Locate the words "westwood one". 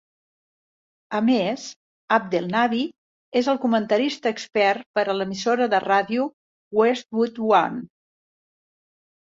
6.83-7.89